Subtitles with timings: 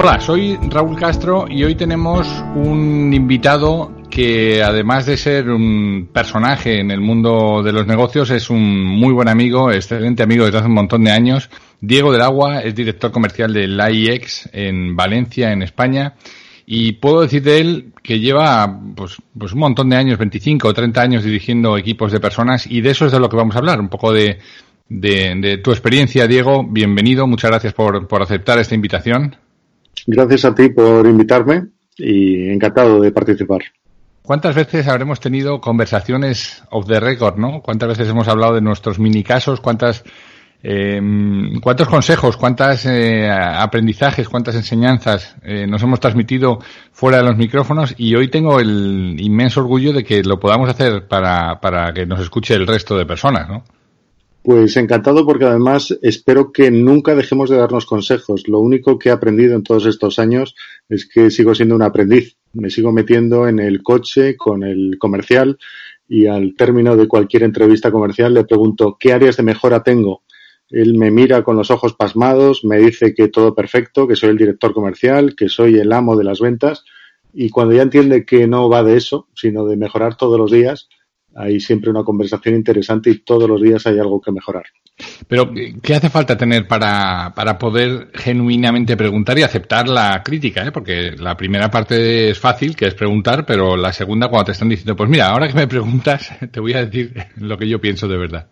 [0.00, 6.78] Hola, soy Raúl Castro y hoy tenemos un invitado que además de ser un personaje
[6.78, 10.68] en el mundo de los negocios es un muy buen amigo, excelente amigo desde hace
[10.68, 11.50] un montón de años.
[11.80, 16.14] Diego del Agua es director comercial de AIEX en Valencia, en España.
[16.64, 20.74] Y puedo decir de él que lleva pues, pues un montón de años, 25 o
[20.74, 23.58] 30 años dirigiendo equipos de personas y de eso es de lo que vamos a
[23.58, 24.38] hablar, un poco de,
[24.88, 26.62] de, tu experiencia, Diego.
[26.62, 29.34] Bienvenido, muchas gracias por, por aceptar esta invitación.
[30.06, 33.60] Gracias a ti por invitarme y encantado de participar.
[34.22, 37.62] ¿Cuántas veces habremos tenido conversaciones off the record, no?
[37.62, 39.60] ¿Cuántas veces hemos hablado de nuestros mini casos?
[39.60, 40.04] ¿Cuántas,
[40.62, 41.00] eh,
[41.62, 46.58] cuántos consejos, cuántos eh, aprendizajes, cuántas enseñanzas eh, nos hemos transmitido
[46.92, 47.94] fuera de los micrófonos?
[47.96, 52.20] Y hoy tengo el inmenso orgullo de que lo podamos hacer para, para que nos
[52.20, 53.64] escuche el resto de personas, ¿no?
[54.48, 58.48] Pues encantado porque además espero que nunca dejemos de darnos consejos.
[58.48, 60.54] Lo único que he aprendido en todos estos años
[60.88, 62.34] es que sigo siendo un aprendiz.
[62.54, 65.58] Me sigo metiendo en el coche con el comercial
[66.08, 70.22] y al término de cualquier entrevista comercial le pregunto qué áreas de mejora tengo.
[70.70, 74.38] Él me mira con los ojos pasmados, me dice que todo perfecto, que soy el
[74.38, 76.86] director comercial, que soy el amo de las ventas
[77.34, 80.88] y cuando ya entiende que no va de eso, sino de mejorar todos los días,
[81.34, 84.64] hay siempre una conversación interesante y todos los días hay algo que mejorar.
[85.28, 85.52] Pero,
[85.82, 90.66] ¿qué hace falta tener para, para poder genuinamente preguntar y aceptar la crítica?
[90.66, 90.72] Eh?
[90.72, 94.68] Porque la primera parte es fácil, que es preguntar, pero la segunda, cuando te están
[94.68, 98.08] diciendo, pues mira, ahora que me preguntas, te voy a decir lo que yo pienso
[98.08, 98.48] de verdad.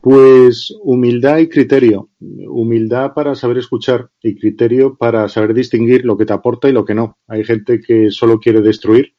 [0.00, 2.10] Pues humildad y criterio.
[2.20, 6.84] Humildad para saber escuchar y criterio para saber distinguir lo que te aporta y lo
[6.84, 7.18] que no.
[7.26, 9.15] Hay gente que solo quiere destruir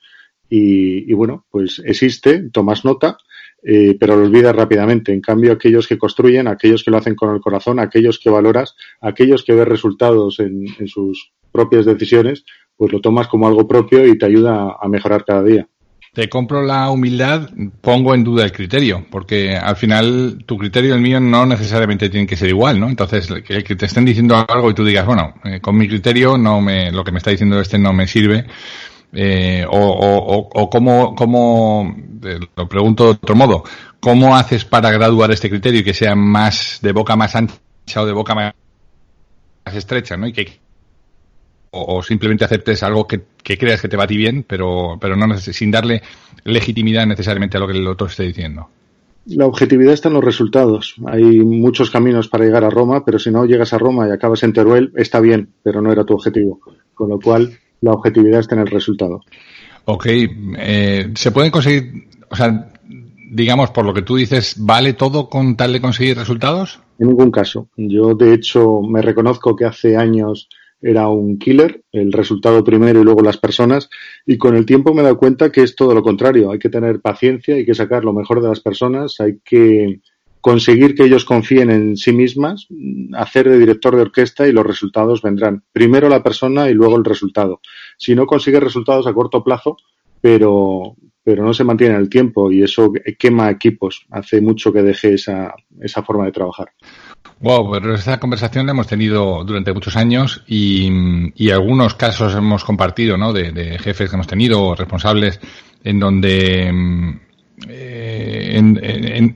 [0.50, 3.18] y, bueno, pues existe, tomas nota,
[3.64, 5.12] eh, pero lo olvidas rápidamente.
[5.12, 8.76] En cambio, aquellos que construyen, aquellos que lo hacen con el corazón, aquellos que valoras,
[9.02, 14.18] aquellos que ves resultados en, sus propias decisiones, pues lo tomas como algo propio y
[14.18, 15.68] te ayuda a mejorar cada día.
[16.14, 17.50] Te compro la humildad,
[17.82, 22.10] pongo en duda el criterio, porque al final tu criterio y el mío no necesariamente
[22.10, 22.90] tienen que ser igual, ¿no?
[22.90, 26.38] Entonces, que, que te estén diciendo algo y tú digas, bueno, eh, con mi criterio
[26.38, 28.46] no me, lo que me está diciendo este no me sirve,
[29.14, 31.96] eh, o, o, o cómo, cómo,
[32.56, 33.64] lo pregunto de otro modo,
[34.00, 37.58] ¿cómo haces para graduar este criterio y que sea más de boca más ancha
[37.96, 38.54] o de boca más
[39.66, 40.28] estrecha, ¿no?
[40.28, 40.60] Y que
[41.72, 45.16] o, simplemente aceptes algo que, que, creas que te va a ti bien, pero, pero
[45.16, 46.02] no sin darle
[46.44, 48.70] legitimidad necesariamente a lo que el otro esté diciendo.
[49.26, 50.96] La objetividad está en los resultados.
[51.06, 54.44] Hay muchos caminos para llegar a Roma, pero si no llegas a Roma y acabas
[54.44, 56.62] en Teruel, está bien, pero no era tu objetivo.
[56.94, 59.22] Con lo cual, la objetividad está en el resultado.
[59.86, 62.72] Ok, eh, ¿se pueden conseguir, o sea,
[63.32, 66.80] digamos, por lo que tú dices, ¿vale todo con tal de conseguir resultados?
[67.00, 67.70] En ningún caso.
[67.78, 70.50] Yo, de hecho, me reconozco que hace años
[70.82, 73.90] era un killer, el resultado primero y luego las personas,
[74.26, 76.52] y con el tiempo me he dado cuenta que es todo lo contrario.
[76.52, 80.02] Hay que tener paciencia, hay que sacar lo mejor de las personas, hay que
[80.48, 82.70] conseguir que ellos confíen en sí mismas,
[83.16, 85.66] hacer de director de orquesta y los resultados vendrán.
[85.74, 87.60] Primero la persona y luego el resultado.
[87.98, 89.76] Si no consigue resultados a corto plazo,
[90.22, 94.06] pero, pero no se mantiene en el tiempo y eso quema equipos.
[94.10, 96.70] Hace mucho que dejé esa, esa forma de trabajar.
[97.42, 100.90] Wow, pero esta conversación la hemos tenido durante muchos años y,
[101.36, 103.34] y algunos casos hemos compartido, ¿no?
[103.34, 105.42] De, jefes que hemos tenido, responsables,
[105.84, 106.70] en donde
[107.68, 109.36] eh, en, en,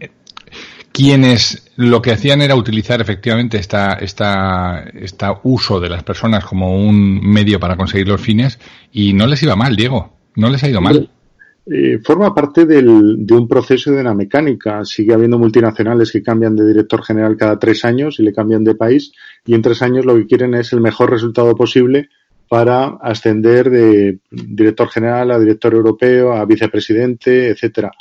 [0.91, 6.75] quienes lo que hacían era utilizar efectivamente esta, esta, esta uso de las personas como
[6.77, 8.59] un medio para conseguir los fines
[8.91, 11.09] y no les iba mal, Diego, no les ha ido mal.
[11.65, 14.83] Eh, forma parte del, de un proceso de una mecánica.
[14.83, 18.75] Sigue habiendo multinacionales que cambian de director general cada tres años y le cambian de
[18.75, 19.13] país
[19.45, 22.09] y en tres años lo que quieren es el mejor resultado posible
[22.49, 27.91] para ascender de director general a director europeo, a vicepresidente, etcétera.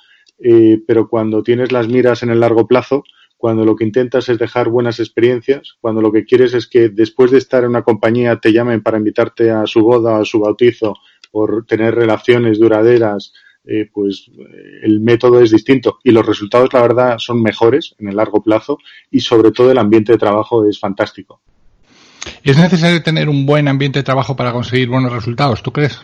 [0.43, 3.05] Eh, pero cuando tienes las miras en el largo plazo,
[3.37, 7.31] cuando lo que intentas es dejar buenas experiencias, cuando lo que quieres es que después
[7.31, 10.97] de estar en una compañía te llamen para invitarte a su boda, a su bautizo,
[11.31, 13.33] por tener relaciones duraderas,
[13.65, 18.09] eh, pues eh, el método es distinto y los resultados, la verdad, son mejores en
[18.09, 18.79] el largo plazo
[19.11, 21.41] y sobre todo el ambiente de trabajo es fantástico.
[22.43, 26.01] ¿Es necesario tener un buen ambiente de trabajo para conseguir buenos resultados, tú crees?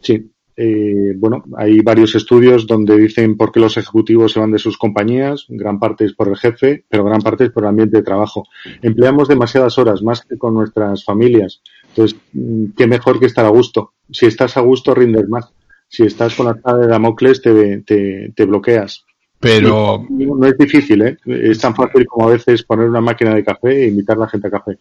[0.00, 4.58] Sí, eh, bueno, hay varios estudios donde dicen por qué los ejecutivos se van de
[4.58, 5.44] sus compañías.
[5.48, 8.44] Gran parte es por el jefe, pero gran parte es por el ambiente de trabajo.
[8.80, 11.60] Empleamos demasiadas horas, más que con nuestras familias.
[11.88, 13.92] Entonces, mm, qué mejor que estar a gusto.
[14.10, 15.52] Si estás a gusto, rindes más.
[15.88, 19.04] Si estás con la espada de Damocles, te, te, bloqueas.
[19.38, 20.06] Pero.
[20.08, 21.18] no es difícil, ¿eh?
[21.26, 24.28] Es tan fácil como a veces poner una máquina de café e invitar a la
[24.28, 24.78] gente a café.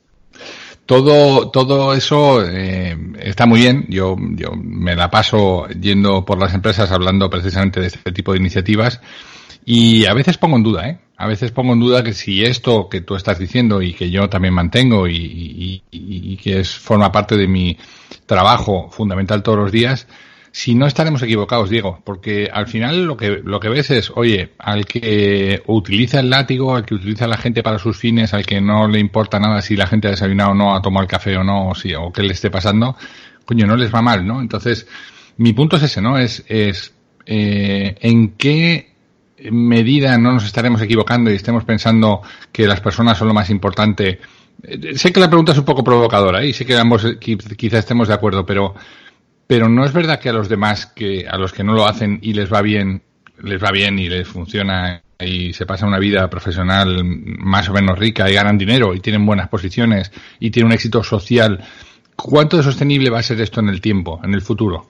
[0.86, 3.86] Todo, todo eso eh, está muy bien.
[3.90, 8.40] Yo, yo me la paso yendo por las empresas hablando precisamente de este tipo de
[8.40, 9.02] iniciativas
[9.66, 11.00] y a veces pongo en duda, ¿eh?
[11.18, 14.30] A veces pongo en duda que si esto que tú estás diciendo y que yo
[14.30, 17.78] también mantengo y, y, y que es forma parte de mi
[18.26, 20.08] trabajo fundamental todos los días,
[20.56, 24.54] si no estaremos equivocados, Diego, porque al final lo que, lo que ves es, oye,
[24.58, 28.62] al que utiliza el látigo, al que utiliza la gente para sus fines, al que
[28.62, 31.36] no le importa nada si la gente ha desayunado o no, ha tomado el café
[31.36, 32.96] o no, o, si, o qué le esté pasando,
[33.44, 34.40] coño, no les va mal, ¿no?
[34.40, 34.88] Entonces,
[35.36, 36.18] mi punto es ese, ¿no?
[36.18, 36.94] Es, es
[37.26, 38.94] eh, en qué
[39.52, 42.22] medida no nos estaremos equivocando y estemos pensando
[42.54, 44.22] que las personas son lo más importante.
[44.64, 48.08] Eh, sé que la pregunta es un poco provocadora y sé que ambos quizá estemos
[48.08, 48.74] de acuerdo, pero
[49.48, 52.20] pero no es verdad que a los demás, que a los que no lo hacen
[52.22, 53.02] y les va bien,
[53.42, 57.98] les va bien y les funciona y se pasa una vida profesional más o menos
[57.98, 61.64] rica y ganan dinero y tienen buenas posiciones y tienen un éxito social.
[62.16, 64.88] ¿Cuánto sostenible va a ser esto en el tiempo, en el futuro?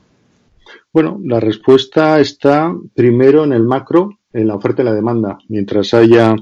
[0.94, 5.38] Bueno, la respuesta está primero en el macro, en la oferta y la demanda.
[5.50, 6.36] Mientras haya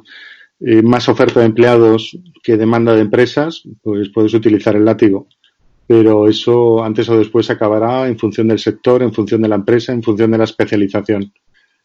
[0.59, 5.27] eh, más oferta de empleados que demanda de empresas, pues puedes utilizar el látigo
[5.87, 9.91] pero eso antes o después acabará en función del sector, en función de la empresa,
[9.93, 11.33] en función de la especialización.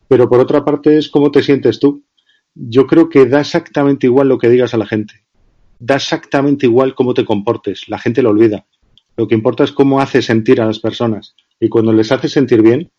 [0.06, 2.03] Pero por otra parte es cómo te sientes tú.
[2.55, 5.15] Yo creo que da exactamente igual lo que digas a la gente.
[5.79, 7.89] Da exactamente igual cómo te comportes.
[7.89, 8.67] La gente lo olvida.
[9.17, 11.35] Lo que importa es cómo haces sentir a las personas.
[11.61, 12.91] Y cuando les haces sentir bien,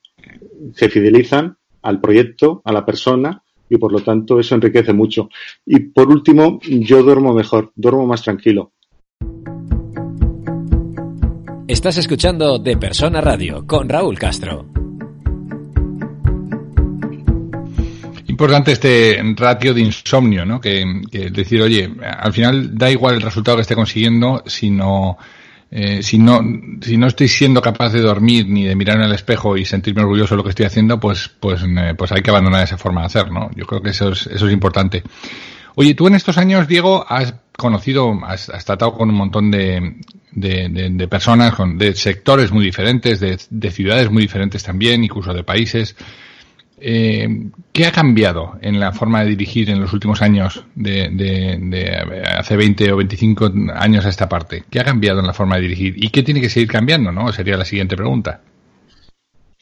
[0.76, 5.30] se fidelizan al proyecto, a la persona, y por lo tanto eso enriquece mucho.
[5.66, 8.74] Y por último, yo duermo mejor, duermo más tranquilo.
[11.70, 14.66] Estás escuchando De Persona Radio con Raúl Castro.
[18.26, 20.60] Importante este ratio de insomnio, ¿no?
[20.60, 20.84] Que,
[21.32, 25.20] decir, oye, al final da igual el resultado que esté consiguiendo, sino
[25.70, 26.42] eh, si no
[26.82, 30.02] si no estoy siendo capaz de dormir ni de mirar en el espejo y sentirme
[30.02, 33.02] orgulloso de lo que estoy haciendo, pues pues eh, pues hay que abandonar esa forma
[33.02, 33.52] de hacer, ¿no?
[33.56, 35.04] Yo creo que eso es eso es importante.
[35.76, 39.98] Oye, tú en estos años, Diego, has conocido, has, tratado con un montón de,
[40.32, 45.96] de, personas, con, de sectores muy diferentes, de, ciudades muy diferentes también, incluso de países.
[46.82, 52.56] Eh, ¿Qué ha cambiado en la forma de dirigir en los últimos años, de, hace
[52.56, 54.64] 20 o 25 años a esta parte?
[54.70, 56.04] ¿Qué ha cambiado en la forma de dirigir?
[56.04, 57.12] ¿Y qué tiene que seguir cambiando?
[57.12, 57.32] ¿no?
[57.34, 58.42] Sería la siguiente pregunta.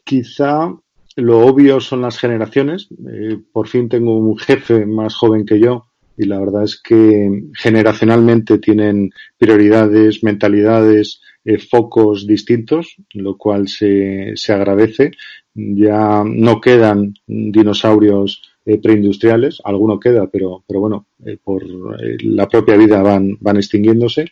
[0.03, 0.71] Quizá
[1.15, 2.87] lo obvio son las generaciones.
[3.11, 5.86] Eh, por fin tengo un jefe más joven que yo
[6.17, 14.33] y la verdad es que generacionalmente tienen prioridades, mentalidades, eh, focos distintos, lo cual se,
[14.35, 15.11] se agradece.
[15.53, 21.63] Ya no quedan dinosaurios eh, preindustriales, alguno queda, pero, pero bueno, eh, por
[22.23, 24.25] la propia vida van, van extinguiéndose.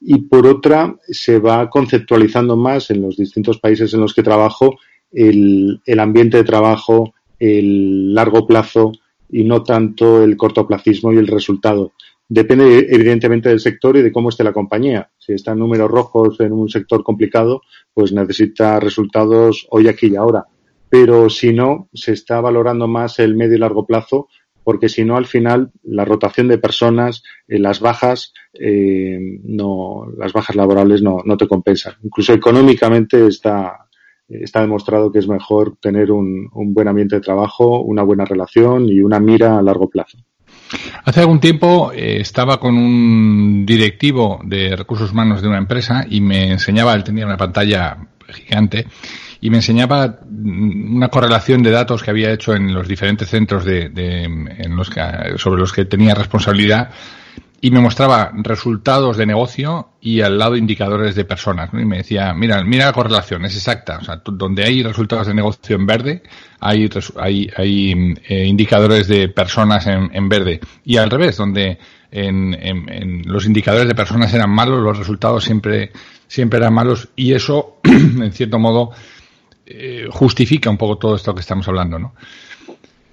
[0.00, 4.78] Y por otra, se va conceptualizando más en los distintos países en los que trabajo
[5.10, 8.92] el, el ambiente de trabajo, el largo plazo,
[9.28, 11.92] y no tanto el cortoplacismo y el resultado.
[12.28, 15.10] Depende evidentemente del sector y de cómo esté la compañía.
[15.18, 17.60] Si está en números rojos en un sector complicado,
[17.92, 20.46] pues necesita resultados hoy, aquí y ahora.
[20.88, 24.28] Pero si no, se está valorando más el medio y largo plazo,
[24.62, 30.32] porque si no, al final, la rotación de personas, eh, las bajas, eh, no, las
[30.32, 31.94] bajas laborales no, no te compensan.
[32.02, 33.83] Incluso económicamente está,
[34.28, 39.00] está demostrado que es mejor tener un, buen ambiente de trabajo, una buena relación y
[39.00, 40.18] una mira a largo plazo.
[41.04, 46.20] Hace algún tiempo eh, estaba con un directivo de recursos humanos de una empresa y
[46.20, 48.86] me enseñaba, él tenía una pantalla gigante,
[49.40, 53.90] y me enseñaba una correlación de datos que había hecho en los diferentes centros de,
[54.24, 55.02] en los que,
[55.36, 56.90] sobre los que tenía responsabilidad
[57.64, 61.70] y me mostraba resultados de negocio y al lado indicadores de personas.
[61.72, 63.96] Y me decía, mira, mira la correlación, es exacta.
[64.02, 66.22] O sea, donde hay resultados de negocio en verde,
[66.60, 70.60] hay, hay, hay eh, indicadores de personas en, en, verde.
[70.84, 71.78] Y al revés, donde
[72.10, 75.90] en, en, los indicadores de personas eran malos, los resultados siempre,
[76.28, 77.08] siempre eran malos.
[77.16, 78.90] Y eso, en cierto modo,
[79.64, 82.14] eh, justifica un poco todo esto que estamos hablando, ¿no?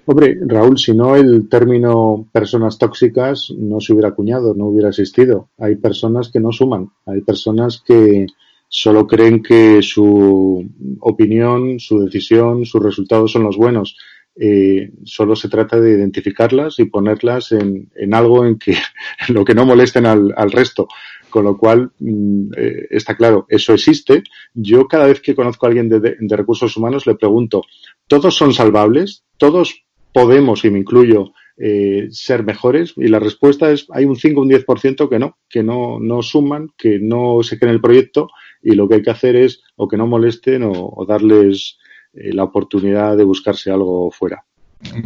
[0.04, 5.50] Hombre, Raúl, si no el término personas tóxicas no se hubiera acuñado, no hubiera existido.
[5.58, 8.26] Hay personas que no suman, hay personas que
[8.68, 10.68] solo creen que su
[11.00, 13.96] opinión, su decisión, sus resultados son los buenos.
[14.34, 18.72] Eh, solo se trata de identificarlas y ponerlas en, algo en que
[19.28, 20.88] en lo que no molesten al, resto.
[21.30, 24.24] Con lo cual, mm, eh, está claro, eso existe.
[24.52, 27.62] Yo cada vez que conozco a alguien de, de recursos humanos le pregunto,
[28.08, 29.22] ¿todos son salvables?
[29.36, 32.94] ¿Todos podemos, y me incluyo, eh, ser mejores?
[32.96, 36.22] Y la respuesta es, hay un 5 o un 10% que no, que no, no
[36.22, 38.28] suman, que no se creen el proyecto
[38.62, 41.78] y lo que hay que hacer es o que no molesten o, darles
[42.14, 44.44] eh, la oportunidad de buscarse algo fuera.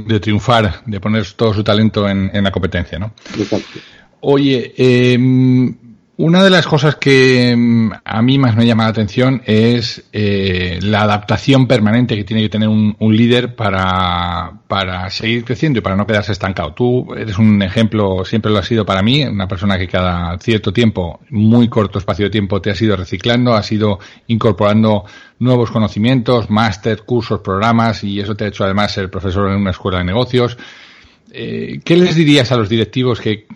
[0.06, 3.12] De triunfar, de poner todo su talento en, en la competencia, ¿no?
[3.38, 3.78] Exacto.
[4.20, 5.18] Oye, eh,
[6.18, 10.78] una de las cosas que mm, a mí más me llama la atención es eh,
[10.80, 15.94] la adaptación permanente que tiene que tener un, líder para, para, seguir creciendo y para
[15.94, 16.72] no quedarse estancado.
[16.72, 20.72] Tú eres un ejemplo, siempre lo has sido para mí, una persona que cada cierto
[20.72, 25.04] tiempo, muy corto espacio de tiempo, te has ido reciclando, has ido incorporando
[25.38, 29.70] nuevos conocimientos, máster, cursos, programas y eso te ha hecho además ser profesor en una
[29.70, 30.56] escuela de negocios.
[31.32, 33.46] Eh, ¿Qué les dirías a los directivos que,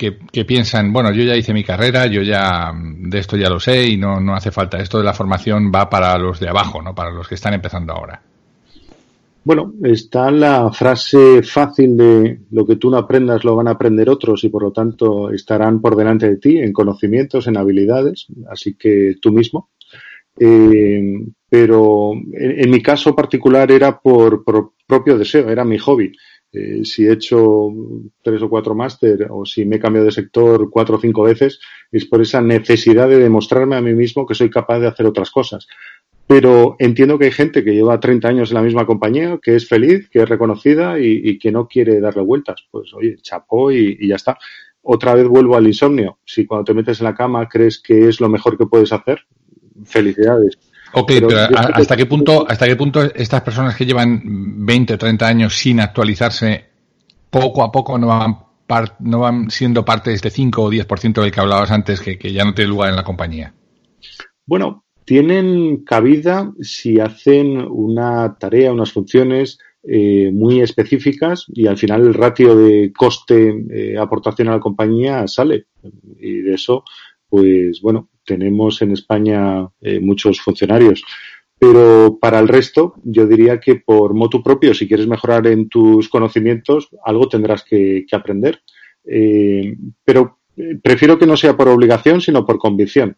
[0.44, 3.96] piensan, bueno, yo ya hice mi carrera, yo ya de esto ya lo sé y
[3.96, 7.10] no, no hace falta, esto de la formación va para los de abajo, no para
[7.10, 8.20] los que están empezando ahora?
[9.42, 14.10] Bueno, está la frase fácil de lo que tú no aprendas lo van a aprender
[14.10, 18.74] otros y por lo tanto estarán por delante de ti en conocimientos, en habilidades, así
[18.74, 19.70] que tú mismo.
[20.38, 21.02] Eh,
[21.48, 24.44] pero en, mi caso particular era por
[24.86, 26.12] propio deseo, era mi hobby.
[26.52, 27.68] Eh, si he hecho
[28.22, 31.60] tres o cuatro máster o si me he cambiado de sector cuatro o cinco veces,
[31.92, 35.30] es por esa necesidad de demostrarme a mí mismo que soy capaz de hacer otras
[35.30, 35.68] cosas.
[36.26, 39.68] Pero entiendo que hay gente que lleva 30 años en la misma compañía, que es
[39.68, 42.64] feliz, que es reconocida y, que no quiere darle vueltas.
[42.70, 44.38] Pues oye, chapó y, y ya está.
[44.82, 46.18] Otra vez vuelvo al insomnio.
[46.24, 49.20] Si cuando te metes en la cama crees que es lo mejor que puedes hacer,
[49.84, 50.58] felicidades
[50.92, 55.26] Ok, pero, ¿hasta qué punto, hasta qué punto estas personas que llevan 20 o 30
[55.26, 56.64] años sin actualizarse,
[57.30, 58.36] poco a poco no van,
[59.00, 62.44] no van siendo parte de este 5 o 10% del que hablabas antes, que, ya
[62.44, 63.54] no tiene lugar en la compañía?
[64.46, 72.02] Bueno, tienen cabida si hacen una tarea, unas funciones eh, muy específicas y al final
[72.02, 75.66] el ratio de coste-aportación eh, a la compañía sale.
[76.18, 76.84] Y de eso,
[77.28, 81.02] pues bueno, tenemos en España eh, muchos funcionarios.
[81.58, 86.08] Pero para el resto, yo diría que por motu propio, si quieres mejorar en tus
[86.08, 88.62] conocimientos, algo tendrás que, aprender.
[89.04, 93.16] Eh, pero eh, prefiero que no sea por obligación, sino por convicción.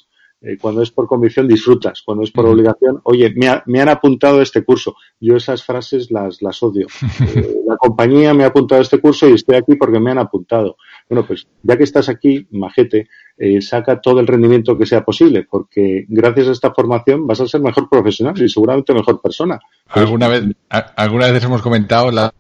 [0.61, 4.65] cuando es por convicción disfrutas, cuando es por obligación, oye, me, han apuntado a este
[4.65, 4.97] curso.
[5.21, 6.87] Yo esas frases las, las odio.
[7.69, 10.77] la compañía me ha apuntado a este curso y estoy aquí porque me han apuntado.
[11.09, 15.47] Bueno, pues ya que estás aquí, majete, eh, saca todo el rendimiento que sea posible,
[15.51, 19.59] porque gracias a esta formación vas a ser mejor profesional y seguramente mejor persona.
[19.89, 22.33] Alguna vez, alguna vez hemos comentado la,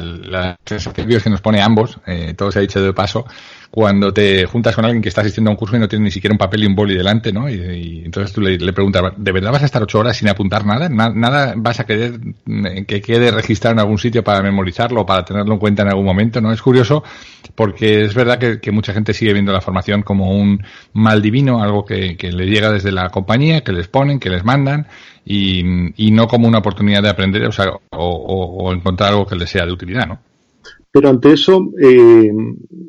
[0.00, 3.26] las que nos pone ambos, eh, todo se ha dicho de paso,
[3.72, 6.10] cuando te juntas con alguien que está asistiendo a un curso y no tiene ni
[6.10, 7.48] siquiera un papel y un boli delante, ¿no?
[7.48, 10.90] Y, entonces tú le, preguntas, ¿de verdad vas a estar ocho horas sin apuntar nada?
[10.90, 15.24] ¿Nada vas a querer mm, que quede registrado en algún sitio para memorizarlo o para
[15.24, 16.42] tenerlo en cuenta en algún momento?
[16.42, 16.52] ¿No?
[16.52, 17.02] Es curioso
[17.54, 21.86] porque es verdad que, mucha gente sigue viendo la formación como un mal divino, algo
[21.86, 24.86] que, le llega desde la compañía, que les ponen, que les mandan
[25.24, 29.66] y, no como una oportunidad de aprender o, sea, o encontrar algo que les sea
[29.66, 30.18] de utilidad, ¿no?
[30.92, 32.30] Pero ante eso, eh,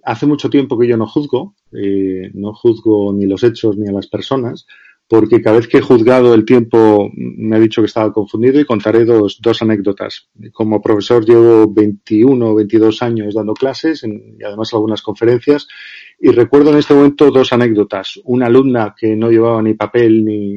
[0.04, 3.94] hace mucho tiempo que yo no juzgo, eh, no juzgo ni los hechos ni a
[3.94, 4.68] las personas,
[5.08, 8.66] porque cada vez que he juzgado el tiempo me ha dicho que estaba confundido y
[8.66, 10.28] contaré dos, dos anécdotas.
[10.52, 15.68] Como profesor llevo 21 o 22 años dando clases y además algunas conferencias
[16.20, 18.20] y recuerdo en este momento dos anécdotas.
[18.26, 20.56] Una alumna que no llevaba ni papel ni,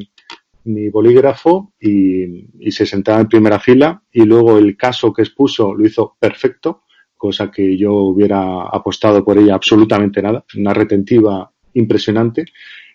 [0.66, 5.74] mi bolígrafo y, y, se sentaba en primera fila y luego el caso que expuso
[5.74, 6.82] lo hizo perfecto,
[7.16, 12.44] cosa que yo hubiera apostado por ella absolutamente nada, una retentiva impresionante.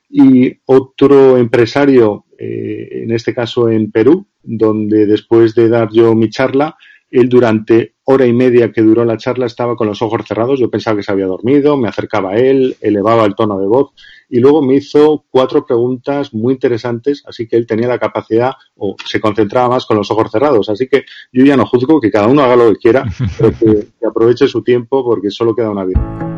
[0.10, 6.30] Y otro empresario, eh, en este caso en Perú, donde después de dar yo mi
[6.30, 6.76] charla,
[7.12, 10.70] él durante hora y media que duró la charla estaba con los ojos cerrados, yo
[10.70, 13.92] pensaba que se había dormido, me acercaba a él, elevaba el tono de voz
[14.30, 18.96] y luego me hizo cuatro preguntas muy interesantes, así que él tenía la capacidad o
[19.06, 20.70] se concentraba más con los ojos cerrados.
[20.70, 21.04] Así que
[21.34, 23.06] yo ya no juzgo que cada uno haga lo que quiera,
[23.38, 26.32] pero que, que aproveche su tiempo porque solo queda una vida.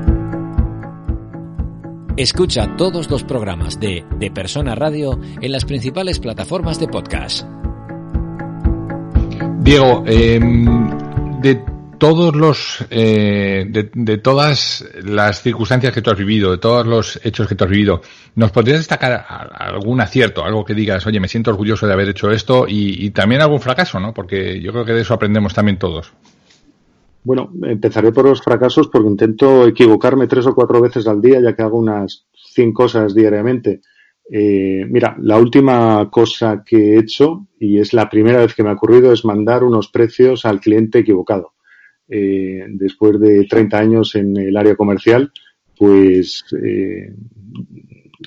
[2.16, 7.48] Escucha todos los programas de De Persona Radio en las principales plataformas de podcast.
[9.64, 10.40] Diego, eh,
[11.42, 11.64] de
[11.98, 17.48] todos los eh, de, todas las circunstancias que tú has vivido, de todos los hechos
[17.48, 18.02] que tú has vivido,
[18.36, 22.30] ¿nos podrías destacar algún acierto, algo que digas, oye, me siento orgulloso de haber hecho
[22.30, 24.14] esto y, y también algún fracaso, ¿no?
[24.14, 26.12] Porque yo creo que de eso aprendemos también todos.
[27.24, 31.56] Bueno, empezaré por los fracasos porque intento equivocarme tres o cuatro veces al día, ya
[31.56, 33.80] que hago unas 100 cosas diariamente.
[34.32, 38.70] Eh, mira, la última cosa que he hecho, y es la primera vez que me
[38.70, 41.54] ha ocurrido, es mandar unos precios al cliente equivocado.
[42.08, 45.32] Eh, después de 30 años en el área comercial,
[45.78, 47.14] pues eh,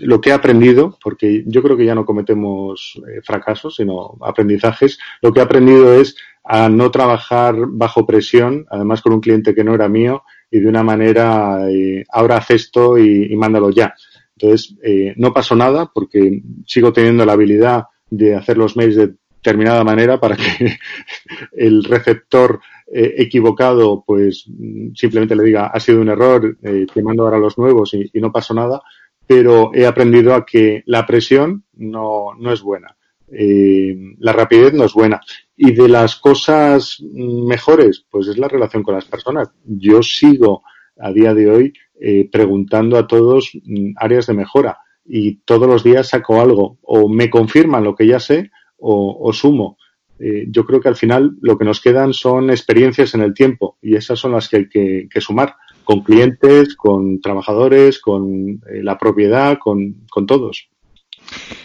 [0.00, 4.98] lo que he aprendido, porque yo creo que ya no cometemos eh, fracasos, sino aprendizajes,
[5.22, 9.64] lo que he aprendido es a no trabajar bajo presión, además con un cliente que
[9.64, 13.94] no era mío, y de una manera, eh, ahora haz esto y, y mándalo ya.
[14.38, 19.14] Entonces, eh, no pasó nada porque sigo teniendo la habilidad de hacer los mails de
[19.46, 20.76] determinada manera para que
[21.52, 22.60] el receptor
[22.92, 24.48] eh, equivocado pues
[24.94, 28.32] simplemente le diga ha sido un error, eh, te mando ahora los nuevos y, no
[28.32, 28.82] pasó nada,
[29.26, 32.96] pero he aprendido a que la presión no, no es buena.
[33.28, 35.20] Eh, la rapidez no es buena.
[35.56, 39.50] Y de las cosas mejores, pues es la relación con las personas.
[39.64, 40.62] Yo sigo
[40.98, 45.82] a día de hoy eh, preguntando a todos mm, áreas de mejora y todos los
[45.82, 49.78] días saco algo o me confirman lo que ya sé o, sumo.
[50.18, 53.78] Eh, yo creo que al final lo que nos quedan son experiencias en el tiempo
[53.80, 58.82] y esas son las que hay que, que sumar con clientes, con trabajadores, con eh,
[58.82, 60.68] la propiedad, con, con todos.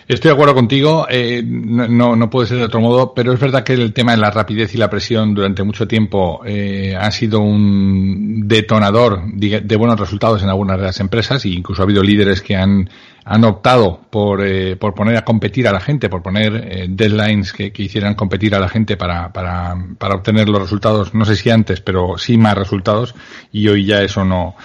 [0.07, 3.63] Estoy de acuerdo contigo, eh, no, no puede ser de otro modo, pero es verdad
[3.63, 7.39] que el tema de la rapidez y la presión durante mucho tiempo eh, ha sido
[7.39, 12.03] un detonador de, de, buenos resultados en algunas de las empresas e incluso ha habido
[12.03, 12.89] líderes que han,
[13.23, 17.53] han optado por, eh, por poner a competir a la gente, por poner eh, deadlines
[17.53, 21.35] que, que, hicieran competir a la gente para, para, para obtener los resultados, no sé
[21.35, 23.15] si antes, pero sí más resultados
[23.51, 24.55] y hoy ya eso no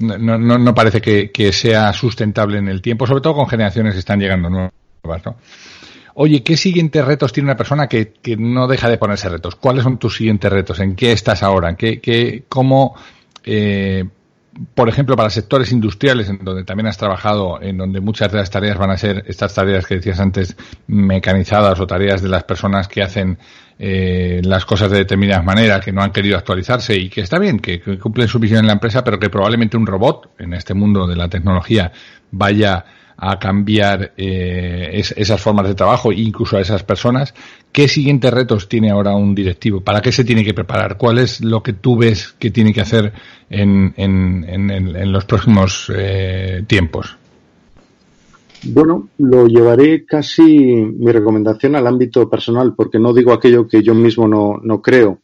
[0.00, 3.94] no, no, no parece que, que, sea sustentable en el tiempo, sobre todo con generaciones
[3.94, 4.72] que están llegando nuevas,
[5.24, 5.36] ¿no?
[6.14, 9.56] Oye, ¿qué siguientes retos tiene una persona que, que no deja de ponerse retos?
[9.56, 10.80] ¿Cuáles son tus siguientes retos?
[10.80, 11.70] ¿En qué estás ahora?
[11.70, 12.94] ¿En qué, qué, cómo,
[13.44, 14.04] eh,
[14.74, 18.50] por ejemplo, para sectores industriales, en donde también has trabajado, en donde muchas de las
[18.50, 22.88] tareas van a ser estas tareas que decías antes, mecanizadas o tareas de las personas
[22.88, 23.38] que hacen
[23.78, 27.60] eh, las cosas de determinadas maneras, que no han querido actualizarse y que está bien,
[27.60, 30.74] que, que cumplen su visión en la empresa, pero que probablemente un robot en este
[30.74, 31.92] mundo de la tecnología
[32.32, 32.84] vaya
[33.22, 37.34] a cambiar eh, es, esas formas de trabajo, incluso a esas personas.
[37.70, 39.82] ¿Qué siguientes retos tiene ahora un directivo?
[39.82, 40.96] ¿Para qué se tiene que preparar?
[40.96, 43.12] ¿Cuál es lo que tú ves que tiene que hacer
[43.50, 47.16] en, en, en, en los próximos eh, tiempos?
[48.64, 53.94] Bueno, lo llevaré casi mi recomendación al ámbito personal, porque no digo aquello que yo
[53.94, 55.20] mismo no, no creo.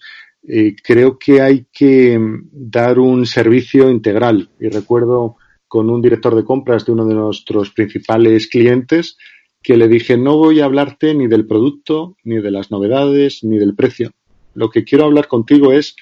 [0.48, 2.18] Eh, creo que hay que
[2.52, 4.48] dar un servicio integral.
[4.60, 5.36] Y recuerdo
[5.68, 9.16] con un director de compras de uno de nuestros principales clientes
[9.62, 13.58] que le dije, no voy a hablarte ni del producto, ni de las novedades, ni
[13.58, 14.12] del precio.
[14.54, 15.96] Lo que quiero hablar contigo es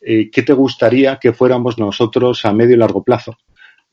[0.00, 3.36] eh, qué te gustaría que fuéramos nosotros a medio y largo plazo.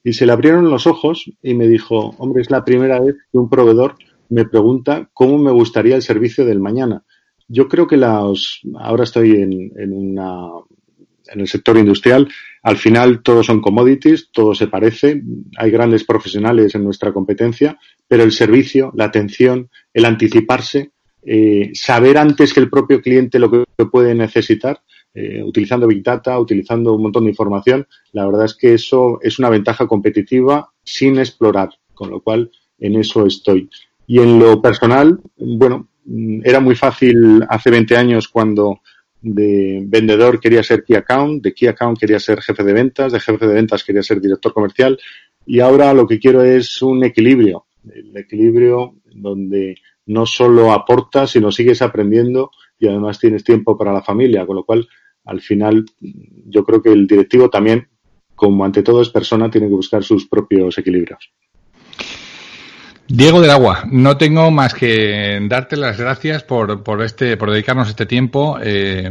[0.03, 3.37] Y se le abrieron los ojos y me dijo, hombre, es la primera vez que
[3.37, 3.95] un proveedor
[4.29, 7.03] me pregunta cómo me gustaría el servicio del mañana.
[7.49, 10.47] Yo creo que las, ahora estoy en, en, una,
[11.27, 12.29] en el sector industrial,
[12.67, 15.23] al final todos son commodities, todo se parece,
[15.57, 20.91] hay grandes profesionales en nuestra competencia, pero el servicio, la atención, el anticiparse,
[21.25, 24.81] eh, saber antes que el propio cliente lo que puede necesitar,
[25.13, 29.39] eh, utilizando Big Data, utilizando un montón de información, la verdad es que eso es
[29.39, 33.69] una ventaja competitiva sin explorar, con lo cual en eso estoy.
[34.07, 35.87] Y en lo personal, bueno,
[36.43, 38.81] era muy fácil hace 20 años cuando
[39.21, 43.19] de vendedor quería ser Key Account, de Key Account quería ser jefe de ventas, de
[43.19, 44.97] jefe de ventas quería ser director comercial
[45.45, 51.51] y ahora lo que quiero es un equilibrio, el equilibrio donde no solo aportas, sino
[51.51, 54.87] sigues aprendiendo y además tienes tiempo para la familia, con lo cual
[55.25, 57.87] al final yo creo que el directivo también,
[58.35, 61.31] como ante todo es persona, tiene que buscar sus propios equilibrios.
[63.09, 67.87] Diego del Agua, no tengo más que darte las gracias por, por este, por dedicarnos
[67.87, 68.57] este tiempo.
[68.61, 69.09] Eh,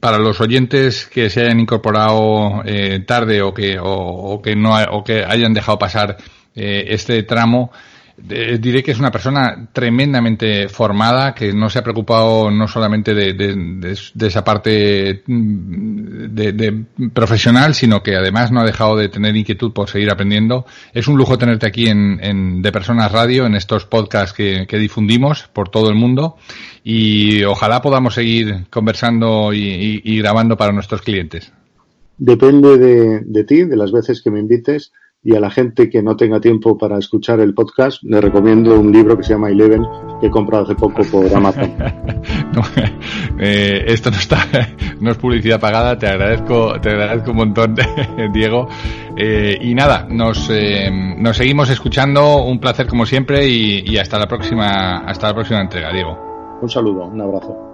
[0.00, 5.04] para los oyentes que se hayan incorporado eh, tarde o que, o, que no, o
[5.04, 6.16] que hayan dejado pasar
[6.54, 7.70] eh, este tramo,
[8.16, 13.96] diré que es una persona tremendamente formada, que no se ha preocupado no solamente de,
[14.20, 19.90] esa parte mm, de, profesional, sino que además no ha dejado de tener inquietud por
[19.90, 20.64] seguir aprendiendo.
[20.92, 25.68] Es un lujo tenerte aquí en, De Personas Radio, en estos podcasts que, difundimos por
[25.68, 26.36] todo el mundo
[26.82, 31.52] y ojalá podamos seguir conversando y grabando para nuestros clientes.
[32.16, 34.92] Depende de ti, de las veces que me invites
[35.24, 38.92] y a la gente que no tenga tiempo para escuchar el podcast, le recomiendo un
[38.92, 39.82] libro que se llama Eleven,
[40.20, 41.74] que he comprado hace poco por Amazon.
[43.36, 44.38] Eh, esto no está,
[45.00, 47.74] no es publicidad pagada, te agradezco, te agradezco un montón,
[48.32, 48.68] Diego.
[49.16, 54.18] Eh, y nada, nos, eh, nos seguimos escuchando, un placer como siempre y, y hasta
[54.20, 56.16] la próxima, hasta la próxima entrega, Diego.
[56.62, 57.73] Un saludo, un abrazo.